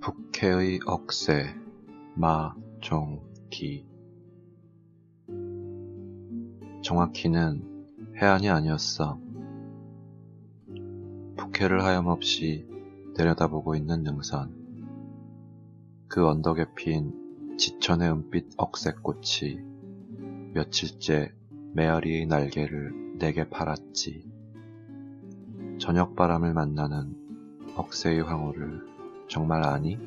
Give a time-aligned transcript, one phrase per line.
[0.00, 1.54] 북해의 억새
[2.14, 3.86] 마종기
[6.82, 9.20] 정확히는 해안이 아니었어.
[11.36, 12.66] 북해를 하염없이
[13.16, 14.54] 내려다보고 있는 능선.
[16.08, 19.60] 그 언덕에 핀 지천의 은빛 억새꽃이
[20.54, 21.32] 며칠째
[21.74, 24.30] 메아리의 날개를 내게 팔았지.
[25.78, 27.16] 저녁 바람을 만나는
[27.76, 28.97] 억새의 황후를
[29.28, 29.98] 정말 아니?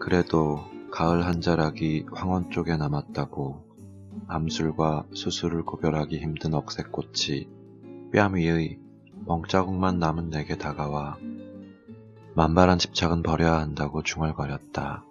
[0.00, 0.60] 그래도
[0.90, 3.64] 가을 한 자락이 황원 쪽에 남았다고
[4.26, 7.48] 암술과 수술을 구별하기 힘든 억새꽃이
[8.12, 8.78] 뺨 위의
[9.26, 11.18] 멍자국만 남은 내게 다가와
[12.34, 15.04] 만발한 집착은 버려야 한다고 중얼거렸다.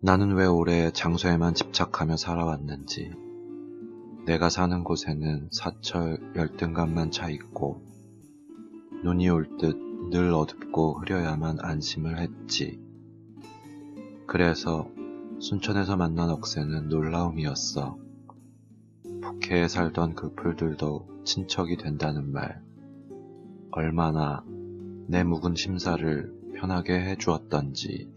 [0.00, 3.12] 나는 왜 올해 장소에만 집착하며 살아왔는지,
[4.26, 7.82] 내가 사는 곳에는 사철 열등감만 차 있고,
[9.02, 12.80] 눈이 올 듯 늘 어둡고 흐려야만 안심을 했지.
[14.26, 14.88] 그래서
[15.40, 17.98] 순천에서 만난 억새는 놀라움이었어.
[19.20, 22.62] 북해에 살던 그 풀들도 친척이 된다는 말.
[23.72, 24.44] 얼마나
[25.08, 28.08] 내 묵은 심사를 편하게 해주었던지.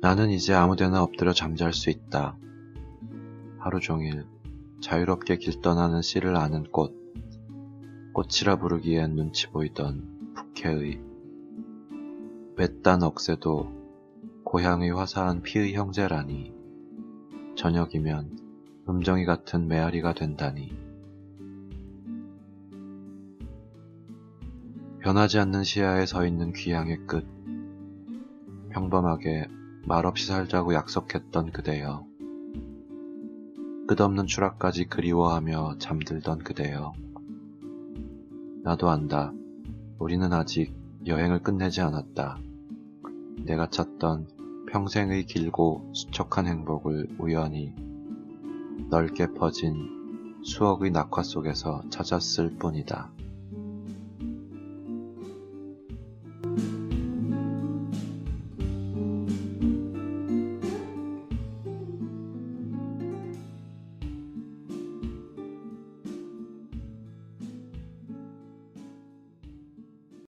[0.00, 2.36] 나는 이제 아무데나 엎드려 잠잘 수 있다.
[3.58, 4.26] 하루 종일
[4.80, 7.00] 자유롭게 길 떠나는 씨를 아는 꽃.
[8.12, 11.00] 꽃이라 부르기엔 눈치 보이던 북해의
[12.56, 13.72] 외딴 억새도
[14.44, 16.52] 고향의 화사한 피의 형제라니
[17.56, 18.38] 저녁이면
[18.86, 20.76] 음정이 같은 메아리가 된다니.
[25.00, 27.26] 변하지 않는 시야에 서 있는 귀향의 끝
[28.72, 29.48] 평범하게
[29.86, 32.04] 말없이 살자고 약속했던 그대여.
[33.88, 36.92] 끝없는 추락까지 그리워하며 잠들던 그대여
[38.64, 39.32] 나도 안다.
[39.98, 40.72] 우리는 아직
[41.04, 42.38] 여행을 끝내지 않았다.
[43.44, 44.28] 내가 찾던
[44.70, 47.74] 평생의 길고 수척한 행복을 우연히
[48.88, 49.74] 넓게 퍼진
[50.44, 53.10] 수억의 낙화 속에서 찾았을 뿐이다.